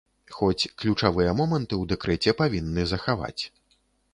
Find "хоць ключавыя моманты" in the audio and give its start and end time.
0.35-1.75